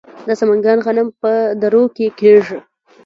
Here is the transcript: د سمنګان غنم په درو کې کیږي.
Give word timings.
د 0.27 0.29
سمنګان 0.39 0.77
غنم 0.85 1.07
په 1.21 1.31
درو 1.61 1.83
کې 1.95 2.07
کیږي. 2.19 2.57